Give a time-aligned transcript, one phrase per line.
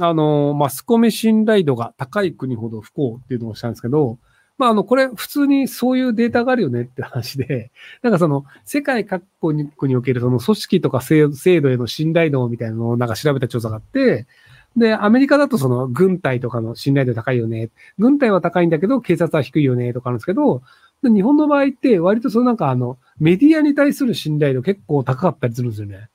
[0.00, 4.18] あの、マスコミ信頼度が高い国ほど不幸っていうのをしたんですけど、
[4.58, 7.70] まあ、あの、これ、普通にそういうデータがあるよねって話で、
[8.02, 11.28] なんかその、世界各国におけるその組織とか制
[11.60, 14.26] 度への信頼度みたいなのをなんか調べた調査があって、
[14.76, 17.70] で、アメリカだとその、軍隊とかの信頼度高いよね。
[17.98, 20.62] 軍隊は高いんだけど、警察は低いよね、とかあるんですけど、
[21.02, 26.08] 日本の場合って、割とそのなんかあの、メディアに対する信頼度結構高かったりするんですよね。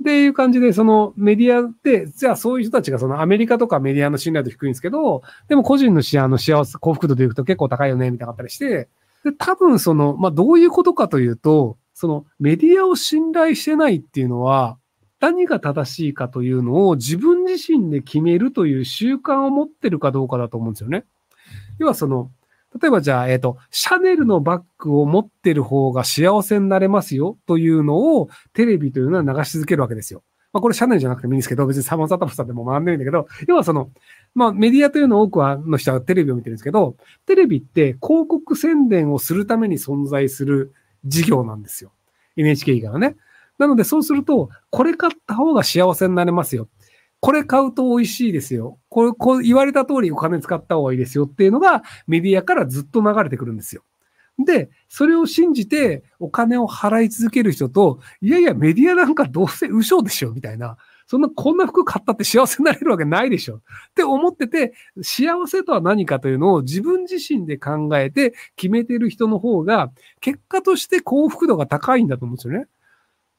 [0.00, 8.88] っていう感じで、そのメディアって、じゃあそういう人たちがそのアメリカとかメディアの信頼度低いんですけど、でも個人の幸せ、幸福度でいくと結構高いよね、みたいなったりして、
[9.24, 14.78] で、多分その、まあ、どういうことかというと、そのメディアを信頼してないっていうのは、
[15.20, 21.04] 何が正しいかというのを自分自身で決めるという習慣を持ってるかどうかだと思うんですよね。
[21.78, 22.30] 要はその、
[22.80, 30.22] 例えばじゃあ、えっ、ー、と、シャネルのバッグを持ってる方が幸せになれますよというのをテレビというのは流し続けるわけですよ。
[30.52, 33.90] まあこれシャネルじゃなくてもいいんですけど、別にサマンサタフさんでも学んでるんだけど、要はその、
[34.34, 40.72] まあメディアというの多くはの人はテレビを見てるんですけど、テレビって広告宣伝をするために存在する
[41.04, 41.92] 事業なんですよ。
[42.36, 43.16] NHK 以外はね。
[43.58, 46.68] なのでそうすると、これ買った方が幸せになれますよ。
[47.20, 48.78] これ買うと美味しいですよ。
[48.88, 53.82] これ、こう言われた通りお金使った方がいいですよっていうのがメディアからずっと流れてくるんですよ。
[54.44, 60.78] で、それを信じてお金を払い続ける人と、いやいやメディアなんかどうせ嘘でしょみたいな。
[61.06, 63.60] そんな、こんな服買ったって幸せになれるわけないでしょっ
[63.94, 72.66] て思ってて、幸せとは何かというのを自分自身で考えて決めてる人の方が、結果として幸福度が高いんだと思うんですよね。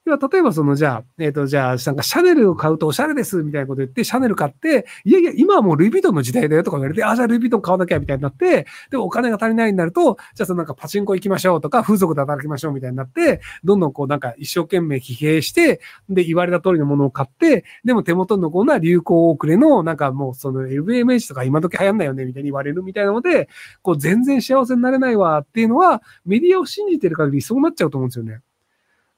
[0.03, 23.49] 要は、例えばその、じゃあ、えっ、ー、と、じゃあ、なんかシャネルを買うとおしゃれですみたいなこと言って、シャネル買って、いやいや、今はもうルイ・ヴィトンの時代だよとか言われて、あ、じゃあルイ・ヴィトン買わなきゃみたいになって、で、お金が足りないになると、じゃあそのなんかパチンコ行きましょうとか、風俗で働きましょうみたいになって、どんどんこうなんか一生懸命疲弊して、で、言われた通りのものを買って、でも手元のこんな流行遅れの、なんかもうその LVMH とか今時流行んないよねみたいに言われるみたいなので、
[23.83, 28.41] こう全然幸せになれないわっていうのは、メディアを信じてる限りそうなっちゃうと思うんですよね。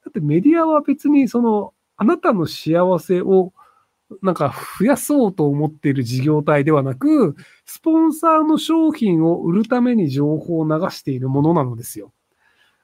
[0.04, 3.54] だってメディアは別にその、あなたの幸せを
[4.22, 12.14] なんか増やそうと思っている事業体ではなく、スポンサーの商品を売るために情報を流しているものなのですよ。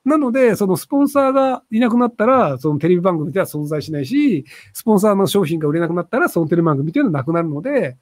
[0.05, 7.97] なので、そのスポンサーがいなくなったら、そのテレビ番組では存在しないし、スポンサーの商品が売れなくなったら、そのテレビ番組というのはなくなるので、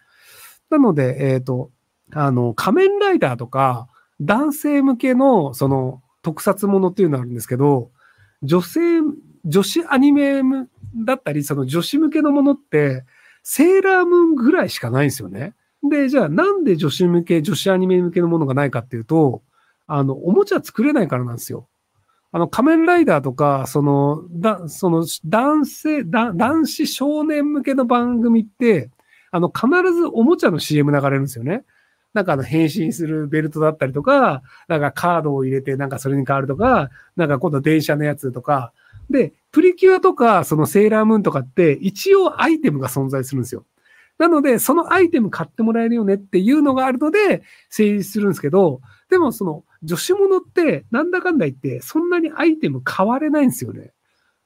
[0.70, 1.72] なので、えっ、ー、と、
[2.14, 3.88] あの、仮面ライダーとか、
[4.22, 7.92] 男性向けの、その、特撮ものっていうのがあるんですけど、
[8.44, 9.02] 女性、
[9.46, 10.42] 女子アニメ
[11.06, 13.04] だったり、その女子向けのものって、
[13.44, 15.54] セーラームーンぐらいしかないんですよね。
[15.84, 19.42] で、じゃあなんで女子向け、女子アニメ向けのものがないかっていうと、
[19.88, 21.68] あの、おもちゃ作れないからなんですよ。
[22.32, 28.92] あの、仮面ライダーとか、その、だ、その、男性、だ、男子少年向けの番組って、
[29.32, 31.64] あの、必ずおもちゃの CM 流れるんですよね。
[32.14, 38.74] なんかあの変身するベルトだったりとか、なんかカードを入れてなんかそれに変わるとか、なんか今度電車のやつとか。
[39.10, 43.66] で、プリキュアとかそのセーラームーンとかって一応アイテムが存在するんですよ。
[44.18, 53.92] なので、そのアイテム買ってもらえるよねっていうのがあるので成立するんですけど、でもその女子物ってなんだかんだ言ってそんなにアイテム買われないんですよね。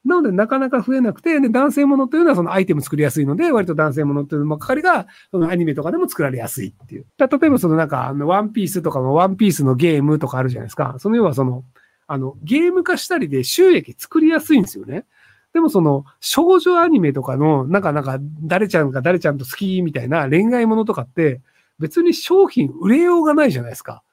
[0.03, 7.06] なので、なかなか増えなくて、で、男性ものというのはそのアイテム作りやすいので、割と男性ものというのかかりが、そのアニメとかでも作られやすいっていう。
[7.19, 10.95] 例えばそのなんか、あの、ワンピースとかのワンピースのゲームとかあるじゃないですか。
[10.97, 11.63] その要はその、
[12.07, 15.06] あの、ゲーム化したりで収益作りやすいんですよね。
[15.53, 21.41] でもその、少女アニメとかの、なんかなんか、誰ちゃんが誰ちゃんと好きみたいな恋愛ものとかって、
[21.79, 24.03] 別に商品売れようがないじゃないですか。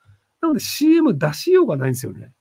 [0.41, 2.33] なので CM 出しようがないんですよね。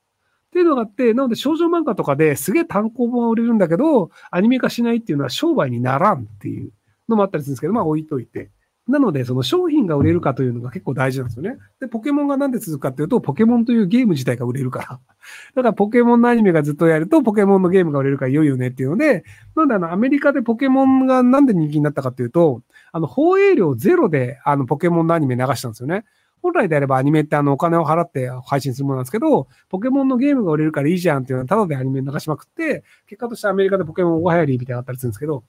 [0.57, 6.71] っていうのがあって、なので少女漫画とかですげえ単行本は売れるんだけど、アニメ化しないっていうのは商売にならんっていう
[7.07, 8.49] のもあったりするんですけど、まあ置いといて。
[8.87, 11.57] なので、その商品が売れるかというのが結構大事なんですよね。
[11.81, 14.85] で、ポケモンがなんで続くかっていうと、ポケモンというゲーム自体が売れるから。
[14.87, 19.25] だからポケモンのアニメがずっとやると、ポケモンのゲームが売れるから良いよねっていうので、
[19.55, 22.61] なんであの、アメリカでポケモンがなんで人気になったかっていうと、
[22.93, 26.05] あの、放映量ゼロで、あの、ポケモンのアニメ流したんですよね。
[26.41, 35.41] 本来であればアニメってあのお金を払って配信するものなんですけど、ポケモンのゲームが売れるからいいじゃんっていうのはただでアニメ流しまくって、結果としてアメリカでポケモン大流行りみたいなのあったりするんですけど、っ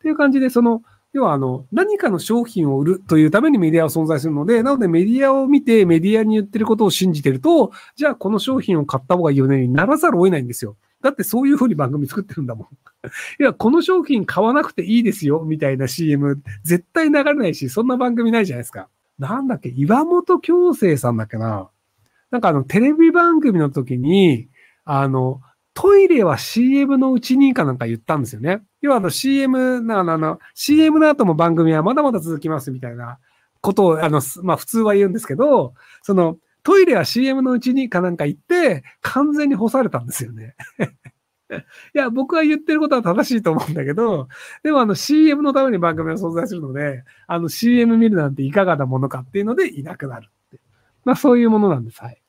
[0.00, 0.82] ていう感じで、その、
[1.14, 10.76] 要はあの、何かの商品を売るというためにメディアは存在するので、なのでメディアを見てメディアに言ってることを信じてると、じゃあこの商品を買った方がいいよねにならざるを得ないんですよ。
[11.00, 12.66] だってそういうふうに番組作ってるんだもん。
[13.40, 18.88] いや、この商品買わなくていいですよ、みたいな CM 絶対流れないし、そんな番組ないじゃないですか。
[19.18, 21.70] なんだっけ、岩本京生さんだっけな？
[22.30, 24.48] なんかあの、テレビ番組の時に、
[24.84, 25.40] あの、
[25.72, 28.62] トイレは CM のうちにかなんか言ったんですよね。
[28.80, 33.18] 要はあの CM な、あの、CM の後も番組はまだまだ続きますみたいな
[33.60, 40.54] ことを、あの、まあ普通は言うんですけど、その、トイレは CM のうちにかなんか行って、完全に干されたんですよね。
[41.94, 44.28] いや、僕は言ってることは正しいと思うんだけど、
[44.62, 50.60] でもあの CM のために番組は存在するので、あの CM 見るなんていかがなものかっていうのでいなくなるって。
[51.04, 52.02] まあそういうものなんです。
[52.02, 52.20] はい。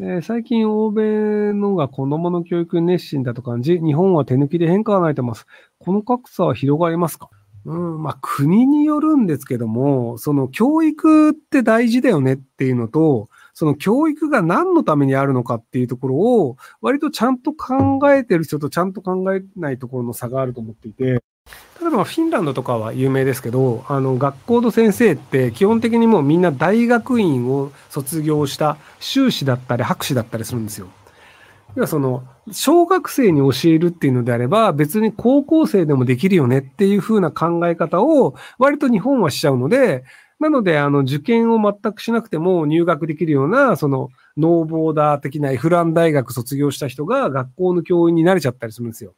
[0.00, 5.46] え、最近欧米のが子供の教育熱心だと感じ、日本は手抜きで変化がないと思います。
[5.80, 7.28] この格差は広がりますか？
[7.64, 13.28] うん、まあ国によるんですけども、その教育って大事だよねっていうのと、
[13.58, 21.18] その教育が何のためにあるのかっていうところを、割とちゃんと考えてる人とちゃんと考えないところの差があると思っていて、例
[21.88, 30.86] えばフィンランドとかは有名ですけど、あの学校の先生って基本的にもうみんな大学院を卒業した修士だったり博士だったりするんですよ。
[31.74, 40.04] 要はその、小学生に教えるっていうのであれば、別に高校生でもできるよねっていう風な考え方を割と日本はしちゃうので、
[40.40, 49.14] なので、あの、受験を全くしなくても入学できるような、その、ノーボーダー的なエフラン大学卒業した人が学校の教員になれちゃったりするんですよ。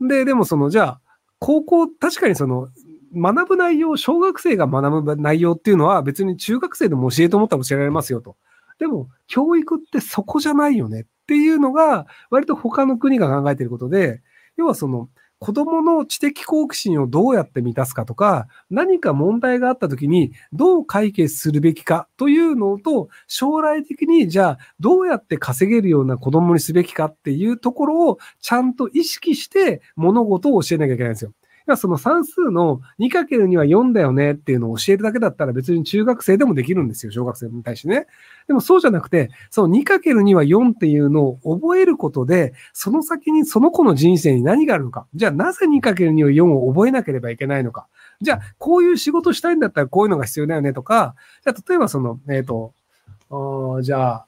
[0.00, 1.00] で、でもその、じゃあ、
[1.40, 2.68] 高校、確かにその、
[3.12, 8.36] 学ぶ内容、小学生が学ぶ内容っていうのは別に中学生でも教えて思ったら教えられますよと。
[8.78, 14.20] でも、教育ってそこじゃないよねっていうのが、割と他の国が考えていることで、
[14.56, 31.32] 要はその、子供の知的好奇心をどうやって満たすかとか、何か問題があった時にどう解決するべきかというのと、将来的にじゃあどうやって稼げるような子供にすべきかっていうところをちゃんと意識して物事を教えなきゃいけないんですよ。
[31.70, 38.06] じゃその算数の 2× には4だよねっていうのを教えるだけだったら別に中学生でもできるんですよ、小学生に対してね。
[38.48, 45.06] でもそうじゃなくて、その 2×2 は4っていうのを覚えることで、その先にその子の人生に何があるのか。
[45.14, 47.86] じゃあなぜ 2×2 は4を覚えなければいけないのか。
[48.20, 51.14] じゃあこういう仕事したいんだったらこういうのが必要だよねとか、
[51.44, 54.26] じゃあ例えばその、えっ、ー、と、じゃあ、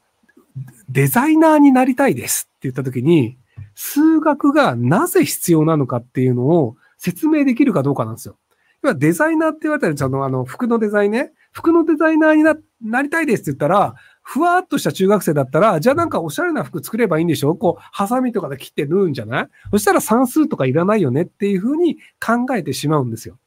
[0.89, 3.37] デザイナーになりたいですって言ったときに、
[3.75, 8.39] 数学がなぜ必要なのかっていうのを説明できるかどうかなんですよ。
[8.83, 11.33] 要はデザイナーって言われたら、その、あの、服のデザインね。
[11.51, 17.57] 服のデザイナーにななりたいですって言ったら、ふわっとした中学生だったら、じゃあなんかおしゃれな服作ればいいんでしょ？
[17.57, 19.49] こう、ハサミとかで切って縫うんじゃない？
[19.73, 23.39] そしたら算数とかいらないよねっていうふうに考えてしまうんですよ。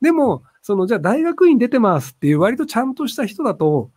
[0.00, 3.90] でも、その、じゃあ大学院出てますっていう割とちゃんとした人だと、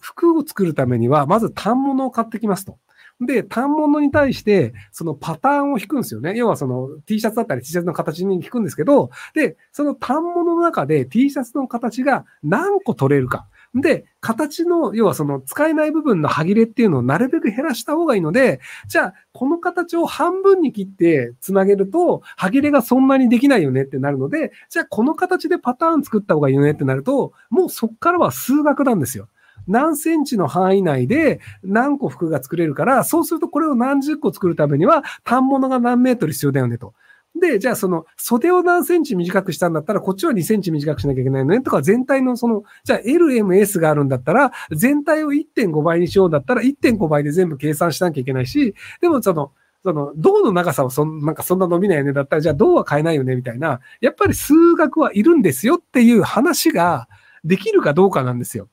[0.00, 2.78] 服を作るためには、まず単物を買ってきますと。
[3.20, 6.34] で、単物に対して、そのパターンを引くんですよね。
[6.36, 13.46] 要はその T シャツだったり T シャツの形に引くんですけど、で、その単物の中で T シャツの形が何個取れるか。
[13.74, 29.28] で、形の、要はその使えない部分の歯切れっていうのをなるべく減らした方がいいので、じゃあ、この形を半分に切って繋げると、歯切れがそんなにできないよねってなるので、じゃあこの形でパターン作った方がいいよねってなると、もうそっからは数学なんですよ。
[29.66, 36.94] 何センチの範囲内で何個服が作れるから、そうするとこれを何十個作るためには、単物が何メートル必要だよねと。
[37.40, 49.50] で、じゃあその袖を何センチ短くしたんだったら、こっちは2センチ短くしなきゃいけないのねとか、全体のその、じゃあ LMS があるんだったら、全体を1.5倍にしようだったら、1.5倍で全部計算しなきゃいけないし、でもその、
[49.82, 57.08] その、銅の長さはそん、なんかそんな伸びないよねだったら、じゃあ銅は買えないよねみたいな、やっぱり数学はいるんですよっていう話が
[57.44, 58.68] できるかどうかなんですよ。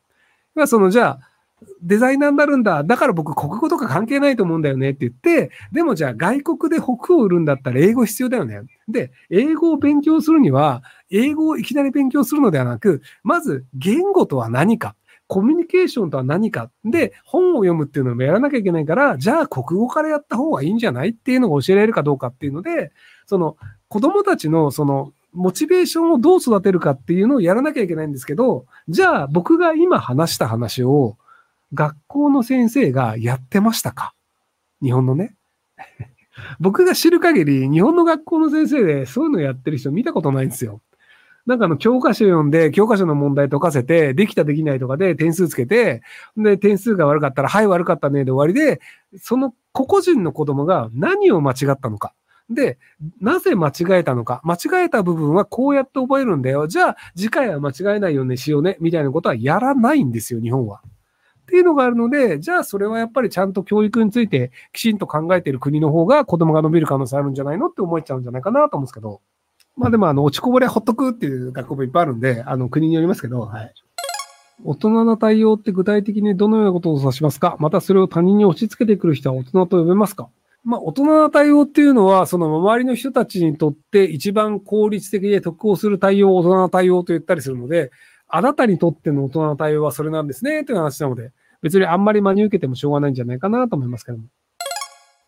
[0.55, 1.19] まあ、その、じゃあ、
[1.83, 2.83] デザイナーになるんだ。
[2.83, 8.63] だから僕国語とか関係ないと思うんだよねって言って、でもじゃあ外国で服を売るんだったら英語必要だよね。
[8.87, 10.81] で、英語を勉強するには、
[11.11, 14.95] 英語をいきなり勉強するのではなく、まず言語とは何か。
[15.27, 16.71] コミュニケーションとは何か。
[16.83, 21.09] で、本を読むっていうのもやらなきゃいけないから、じゃあ国語からやった方がいいんじゃない？
[21.09, 22.91] っていうのが教えられるかどうかっていうので、
[23.27, 23.55] その
[23.87, 31.17] 子供たちのそのモチベーションをどう育てるかっていうのをやらなきゃいけないんですけど、じゃあ僕が今話した話を
[31.73, 34.13] 学校の先生がやってましたか？
[34.81, 35.35] 日本のね。
[36.59, 40.81] 僕が知る限り、日本の学校の先生でそういうのやってる人見たことないんですよ。
[41.45, 46.01] なんかあの教科書読んで、教科書の問題解かせて、できたできないとかで点数つけて、
[46.37, 48.79] で、点数が悪かったら、はい悪かったねで終わりで、
[49.17, 52.13] その個々人の子供が何を間違ったのか。
[52.53, 52.77] で、
[53.19, 54.41] なぜ間違えたのか。
[54.43, 56.67] 間違えた部分はこうやって覚えるんだよ。
[56.67, 58.77] じゃあ、次回は間違えないようにしようね。
[58.79, 60.81] みたいなことはやらないんですよ、日本は。
[61.41, 69.21] っていうのがあるので、じゃあそれはやっぱりちゃんと教育についてきちんと考えている国の方が子供が伸びる可能性あるんじゃないのって思っちゃうんじゃないかなと思うんですけど。
[69.75, 73.73] まあでもあの、落ちこぼれほっとくっていう学校もいっぱいあるんで、あの、国によりますけど、はい。
[74.63, 80.29] 大人な対応って具体的にどのようなことを指しますかまたそれを他人に押し付けてくる人は大人と呼べますか
[80.63, 87.91] まあ、大人な対応っていうのは、その周りの人たちにとって一番効率的で得をする対応を大人な対応と言ったりするので、
[88.27, 94.25] あなたにとっての大人な対応はそれなんですね、という話なので、別にあんまり真に受けてもしょうがないんじゃないかなと思いますけども。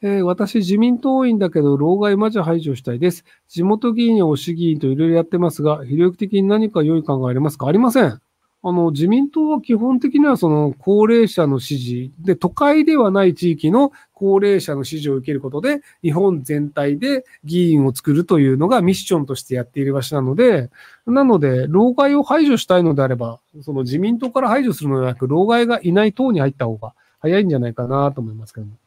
[0.06, 3.24] えー、私、自民党員だけど、老害マジ排除したいです。
[3.48, 7.68] 地元議員や推し議員といろいろやってますが、非力的に何か良い考えありますか？
[7.68, 8.20] ありません。
[8.66, 20.70] あの、自民党は基本的にはその高齢者の支持で、都会ではない地域の高齢者の支持を受けることで、日本全体で議員を作るというのがミッションとしてやっている場所なので、
[21.06, 28.83] なので、老害を排除したいのであれば、その自民党から排除するのではなく、老害がいない党に入った方が早いんじゃないかなと思いますけども。